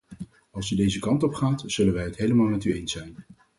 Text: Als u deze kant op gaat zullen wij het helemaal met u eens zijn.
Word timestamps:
Als 0.51 0.71
u 0.71 0.75
deze 0.75 0.99
kant 0.99 1.23
op 1.23 1.33
gaat 1.33 1.63
zullen 1.65 1.93
wij 1.93 2.03
het 2.03 2.15
helemaal 2.17 2.47
met 2.47 2.63
u 2.65 2.73
eens 2.73 2.91
zijn. 2.91 3.15